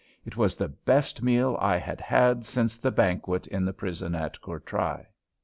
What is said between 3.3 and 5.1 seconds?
in the prison at Courtrai.